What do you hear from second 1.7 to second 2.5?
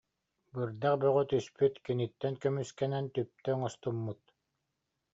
киниттэн